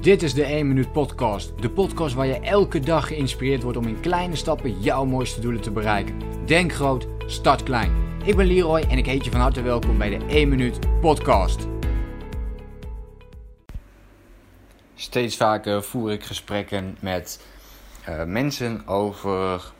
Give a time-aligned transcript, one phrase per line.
[0.00, 1.52] Dit is de 1 Minuut Podcast.
[1.62, 5.60] De podcast waar je elke dag geïnspireerd wordt om in kleine stappen jouw mooiste doelen
[5.60, 6.14] te bereiken.
[6.46, 7.92] Denk groot, start klein.
[8.24, 11.66] Ik ben Leroy en ik heet je van harte welkom bij de 1 Minuut Podcast.
[14.94, 17.46] Steeds vaker voer ik gesprekken met
[18.08, 19.72] uh, mensen over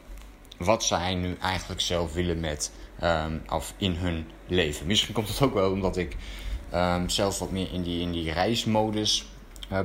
[0.59, 4.87] wat zij nu eigenlijk zelf willen met um, of in hun leven.
[4.87, 6.17] Misschien komt het ook wel omdat ik
[6.75, 9.29] um, zelf wat meer in die, in die reismodus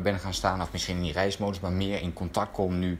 [0.02, 0.62] ben gaan staan.
[0.62, 2.98] Of misschien in die reismodus, maar meer in contact kom nu,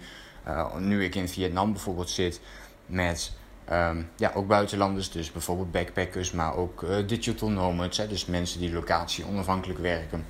[0.48, 2.42] uh, nu ik in Vietnam bijvoorbeeld zit
[2.86, 3.32] met
[3.72, 5.12] um, ja, ook buitenlanders.
[5.12, 7.98] Dus bijvoorbeeld backpackers, maar ook uh, digital nomads.
[7.98, 10.26] Hè, dus mensen die locatie onafhankelijk werken.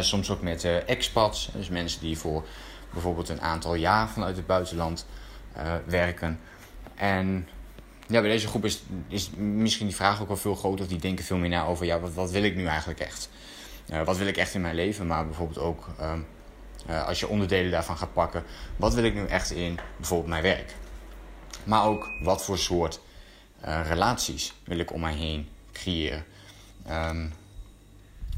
[0.00, 2.46] soms ook met expats, dus mensen die voor
[2.92, 5.06] bijvoorbeeld een aantal jaar vanuit het buitenland
[5.86, 6.40] werken.
[6.94, 7.48] En
[8.08, 10.84] ja, bij deze groep is, is misschien die vraag ook wel veel groter.
[10.84, 13.30] Of die denken veel meer na over, ja, wat, wat wil ik nu eigenlijk echt?
[13.90, 15.06] Uh, wat wil ik echt in mijn leven?
[15.06, 16.26] Maar bijvoorbeeld ook, um,
[16.90, 18.42] uh, als je onderdelen daarvan gaat pakken.
[18.76, 20.74] Wat wil ik nu echt in bijvoorbeeld mijn werk?
[21.64, 23.00] Maar ook, wat voor soort
[23.64, 26.24] uh, relaties wil ik om mij heen creëren?
[26.90, 27.32] Um,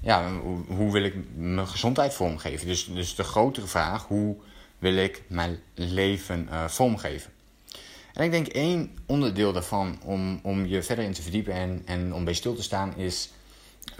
[0.02, 2.66] ja, hoe, hoe, wil ik mijn gezondheid vormgeven?
[2.66, 4.36] Dus, dus de grotere vraag, hoe
[4.78, 7.32] wil ik mijn leven vormgeven?
[8.12, 12.14] En ik denk één onderdeel daarvan om, om je verder in te verdiepen en, en
[12.14, 13.30] om bij stil te staan is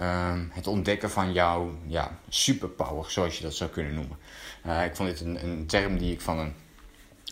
[0.01, 4.17] uh, het ontdekken van jouw ja, superpower, zoals je dat zou kunnen noemen.
[4.65, 6.53] Uh, ik vond dit een, een, term die ik van een,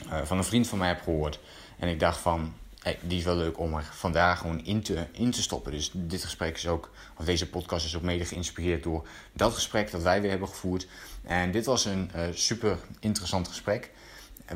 [0.06, 1.40] uh, van een vriend van mij heb gehoord.
[1.78, 5.06] En ik dacht van, hey, die is wel leuk om er vandaag gewoon in te,
[5.12, 5.72] in te stoppen.
[5.72, 9.92] Dus dit gesprek is ook, of deze podcast is ook mede geïnspireerd door dat gesprek
[9.92, 10.88] dat wij weer hebben gevoerd.
[11.24, 13.92] En dit was een uh, super interessant gesprek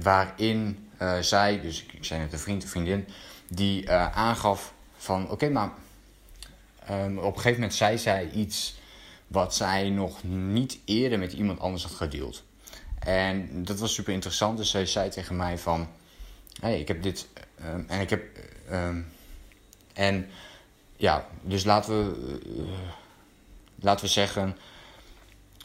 [0.02, 0.88] waarin
[1.22, 3.08] zij, dus ik zei net een vriend, een vriendin,
[3.48, 5.72] die aangaf van oké, maar
[6.92, 8.76] um, op een gegeven moment zei zij iets
[9.28, 12.44] wat zij nog niet eerder met iemand anders had gedeeld.
[13.00, 14.58] En dat was super interessant.
[14.58, 15.88] Dus zij zei tegen mij van,
[16.60, 17.28] hey, ik heb dit
[17.66, 18.24] um, en ik heb
[18.72, 19.08] um,
[19.94, 20.30] en
[20.98, 22.64] ja, dus laten we uh,
[23.76, 24.58] laten we zeggen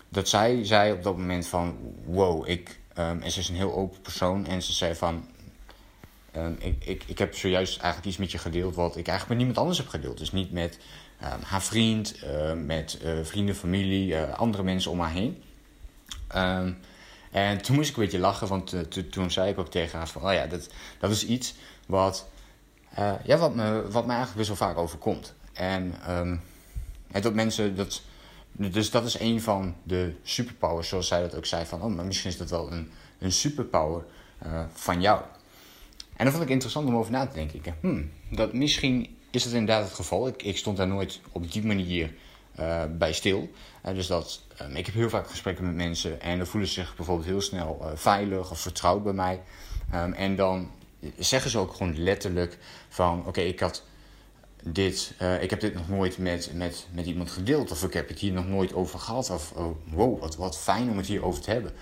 [0.08, 4.00] dat zij zei op dat moment van wow, ik en ze is een heel open
[4.00, 4.46] persoon.
[4.46, 5.28] En ze zei van...
[6.58, 8.74] Ik, ik, ik heb zojuist eigenlijk iets met je gedeeld...
[8.74, 10.18] wat ik eigenlijk met niemand anders heb gedeeld.
[10.18, 10.78] Dus niet met
[11.42, 14.12] haar vriend, uh, met uh, vrienden, familie...
[14.12, 15.42] Uh, andere mensen om haar heen.
[17.30, 18.48] en toen moest ik een beetje lachen.
[18.48, 18.74] Want
[19.10, 20.22] toen zei ik ook tegen haar van...
[20.22, 20.68] Oh ja, dat,
[20.98, 21.54] dat is iets
[21.86, 22.28] wat...
[23.24, 25.34] ja, wat me, wat me eigenlijk best wel vaak overkomt.
[25.52, 25.94] En,
[27.10, 27.76] en dat mensen...
[27.76, 28.02] dat
[28.58, 31.64] dus dat is een van de superpowers, zoals zij dat ook zei.
[31.66, 34.04] Van, oh, maar misschien is dat wel een, een superpower
[34.46, 35.22] uh, van jou.
[36.16, 37.74] En dat vond ik interessant om over na te denken.
[37.80, 40.26] Hmm, dat misschien is dat inderdaad het geval.
[40.26, 42.14] Ik, ik stond daar nooit op die manier
[42.60, 43.50] uh, bij stil.
[43.86, 46.74] Uh, dus dat, um, ik heb heel vaak gesprekken met mensen en dan voelen ze
[46.74, 49.40] zich bijvoorbeeld heel snel veilig of vertrouwd bij mij.
[49.94, 50.70] Um, en dan
[51.18, 53.82] zeggen ze ook gewoon letterlijk van oké, ik had
[54.62, 57.70] dit, ik heb dit nog nooit met, met, met iemand gedeeld.
[57.70, 59.30] Of ik heb het hier nog nooit over gehad.
[59.30, 61.72] Of oh, wow, wat, wat fijn om het hier over te hebben.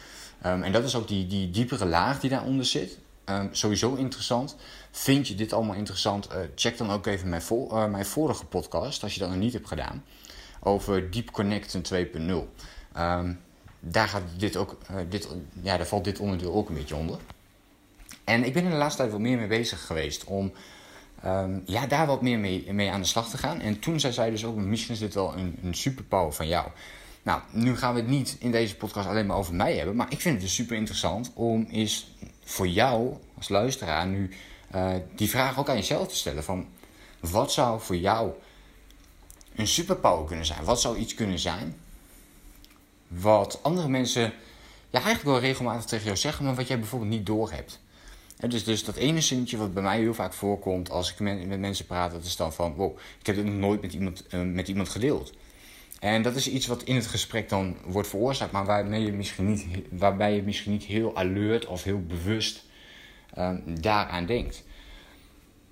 [0.47, 2.99] Um, en dat is ook die, die diepere laag die daaronder zit.
[3.31, 4.57] Um, sowieso interessant.
[4.91, 6.29] Vind je dit allemaal interessant?
[6.33, 9.39] Uh, check dan ook even mijn, vol, uh, mijn vorige podcast, als je dat nog
[9.39, 10.05] niet hebt gedaan.
[10.61, 12.31] Over Deep Connecten 2.0.
[12.99, 13.41] Um,
[13.81, 14.79] daar, gaat dit ook,
[15.09, 15.29] dit,
[15.63, 17.19] ja, daar valt dit onderdeel ook een beetje onder.
[18.25, 20.53] En ik ben in de laatste tijd wel meer mee bezig geweest om
[21.25, 23.61] um, ja, daar wat meer mee, mee aan de slag te gaan.
[23.61, 26.69] En toen zei zij dus ook, misschien is dit wel een, een superpower van jou.
[27.23, 29.97] Nou, nu gaan we het niet in deze podcast alleen maar over mij hebben.
[29.97, 32.15] Maar ik vind het dus super interessant om eens
[32.47, 34.31] voor jou als luisteraar nu
[34.75, 36.45] uh, die vraag ook aan jezelf te stellen.
[36.45, 36.67] Van
[37.21, 38.31] wat zou voor jou
[39.55, 40.65] een superpower kunnen zijn?
[40.65, 41.77] Wat zou iets kunnen zijn
[43.09, 44.23] wat andere mensen
[44.91, 47.81] ja, eigenlijk wel regelmatig tegen jou zeggen, maar wat jij bijvoorbeeld niet doorhebt?
[48.37, 51.87] dus, dus dat ene zinnetje wat bij mij heel vaak voorkomt als ik met, mensen
[51.87, 54.69] praat, dat is dan van: wow, ik heb dit nog nooit met iemand, uh, met
[54.69, 55.33] iemand gedeeld.
[55.99, 59.47] En dat is iets wat in het gesprek dan wordt veroorzaakt, maar waarbij je misschien
[59.47, 62.65] niet, waarbij je misschien niet heel alert of heel bewust
[63.39, 64.65] uh, daaraan denkt.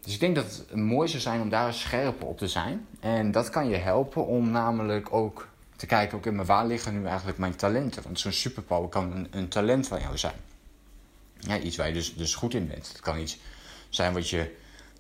[0.01, 2.87] Dus ik denk dat het mooi zou zijn om daar scherp op te zijn.
[3.01, 7.07] En dat kan je helpen om namelijk ook te kijken: oké, maar waar liggen nu
[7.07, 8.03] eigenlijk mijn talenten?
[8.03, 10.35] Want zo'n superpower kan een, een talent van jou zijn
[11.47, 12.89] ja, iets waar je dus, dus goed in bent.
[12.89, 13.39] Het kan iets
[13.89, 14.55] zijn wat je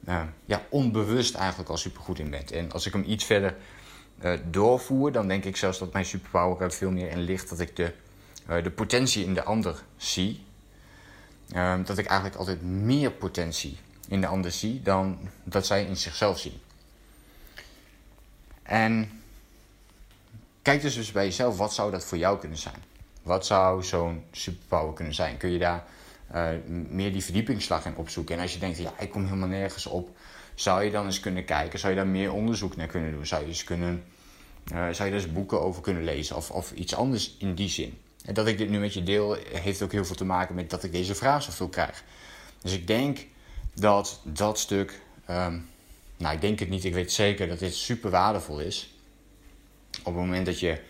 [0.09, 2.53] uh, ja, onbewust eigenlijk al supergoed in bent.
[2.53, 3.57] En als ik hem iets verder
[4.23, 7.61] uh, doorvoer, dan denk ik zelfs dat mijn superpower er veel meer in ligt dat
[7.61, 7.93] ik de,
[8.51, 10.45] uh, de potentie in de ander zie.
[11.51, 13.79] Ehm, dat ik eigenlijk altijd meer potentie
[14.09, 16.61] in de ander zie dan dat zij in zichzelf zien.
[18.63, 19.23] En
[20.63, 22.83] kijk dus, dus bij jezelf, wat zou dat voor jou kunnen zijn?
[23.23, 25.37] Wat zou zo'n superpower kunnen zijn?
[25.37, 25.85] Kun je daar
[26.35, 26.49] uh,
[26.89, 28.37] meer die verdiepingsslag in opzoeken?
[28.37, 30.17] En als je denkt, ja, ik kom helemaal nergens op,
[30.55, 31.79] zou je dan eens kunnen kijken?
[31.79, 33.27] Zou je daar meer onderzoek naar kunnen doen?
[33.27, 34.05] Zou je eens kunnen,
[34.73, 36.37] uh, zou je eens boeken over kunnen lezen?
[36.37, 37.99] Of, of iets anders in die zin?
[38.25, 40.71] En dat ik dit nu met je deel, heeft ook heel veel te maken met
[40.71, 42.05] dat ik deze vraag zoveel krijg.
[42.63, 43.27] Dus ik denk
[43.75, 45.69] dat dat stuk, um,
[46.17, 48.95] nou ik denk het niet, ik weet zeker dat dit super waardevol is.
[49.99, 50.81] Op het moment dat je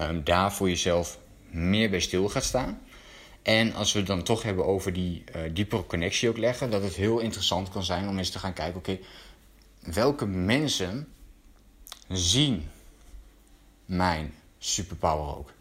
[0.00, 1.18] um, daar voor jezelf
[1.50, 2.80] meer bij stil gaat staan.
[3.42, 6.82] En als we het dan toch hebben over die uh, diepere connectie ook leggen, dat
[6.82, 8.98] het heel interessant kan zijn om eens te gaan kijken: oké,
[9.80, 11.08] welke mensen
[12.08, 12.68] zien
[13.84, 15.52] mijn superpower ook?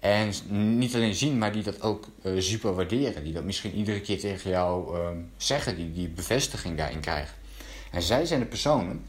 [0.00, 0.32] En
[0.78, 3.24] niet alleen zien, maar die dat ook uh, super waarderen.
[3.24, 7.34] Die dat misschien iedere keer tegen jou uh, zeggen, die die bevestiging daarin krijgen.
[7.90, 9.04] En zij zijn de personen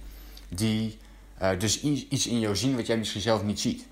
[0.49, 0.97] die
[1.41, 3.85] uh, dus iets in jou zien wat jij misschien zelf niet ziet.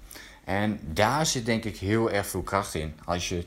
[0.44, 2.94] En daar zit denk ik heel erg veel kracht in.
[3.06, 3.46] Als je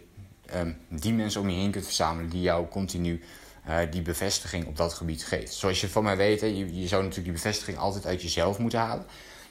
[0.54, 3.20] um, die mensen om je heen kunt verzamelen die jou continu
[3.68, 5.54] uh, die bevestiging op dat gebied geeft.
[5.54, 9.06] Zoals je van mij weet, je, zou natuurlijk die bevestiging altijd uit jezelf moeten halen.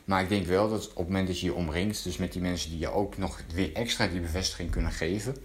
[0.06, 2.42] Maar ik denk wel dat op het moment dat je je omringt, dus met die
[2.42, 5.36] mensen die je ook nog weer extra die bevestiging kunnen geven,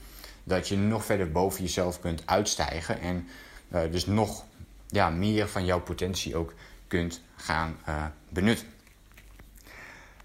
[0.45, 3.29] dat je nog verder boven jezelf kunt uitstijgen en
[3.73, 4.45] uh, dus nog
[4.89, 6.55] ja, meer van jouw potentie ook
[6.89, 8.67] kunt gaan uh, benutten.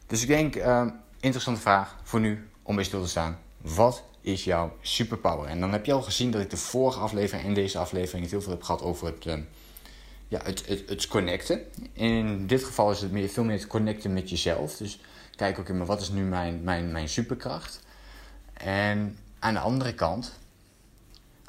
[0.07, 0.87] Dus ik denk, uh,
[1.19, 3.39] interessante vraag voor nu om bij stil te staan.
[3.57, 5.47] Wat is jouw superpower?
[5.47, 8.41] En dan heb je al gezien dat ik de vorige aflevering en deze aflevering heel
[8.41, 9.33] veel heb gehad over het, uh,
[10.27, 11.61] ja, het, het, het connecten.
[11.93, 14.77] In dit geval is het meer, veel meer het connecten met jezelf.
[14.77, 14.99] Dus
[15.35, 17.79] kijk ook in, maar wat is nu mijn, mijn, mijn superkracht?
[18.53, 20.39] En aan de andere kant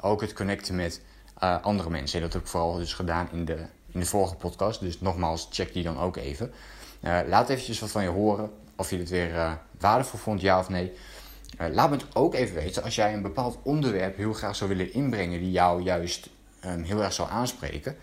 [0.01, 1.01] ook het connecten met
[1.43, 2.21] uh, andere mensen.
[2.21, 4.79] Dat heb ik vooral dus gedaan in de, in de vorige podcast.
[4.79, 6.51] Dus nogmaals, check die dan ook even.
[7.01, 8.51] Uh, laat eventjes wat van je horen.
[8.75, 10.93] Of je het weer uh, waardevol vond, ja of nee.
[11.57, 14.93] Laat me het ook even weten als jij een bepaald onderwerp heel graag zou willen
[14.93, 15.39] inbrengen.
[15.39, 16.29] Die jou juist
[16.65, 17.95] um, heel erg zou aanspreken.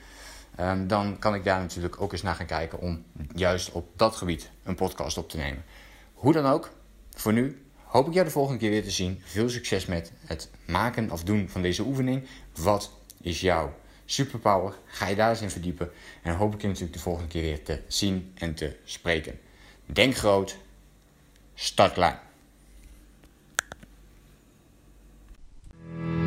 [0.60, 3.04] Um, dan kan ik daar natuurlijk ook eens naar gaan kijken om
[3.34, 5.64] juist op dat gebied een podcast op te nemen.
[6.14, 6.70] Hoe dan ook,
[7.14, 9.20] voor nu hoop ik jou de volgende keer weer te zien.
[9.24, 12.26] Veel succes met het maken of doen van deze oefening.
[12.54, 13.74] Wat is jouw
[14.04, 14.74] superpower?
[14.84, 15.90] Ga je daar eens in verdiepen.
[16.22, 19.38] En hoop ik je natuurlijk de volgende keer weer te zien en te spreken.
[19.86, 20.56] Denk groot,
[21.54, 22.29] start klein.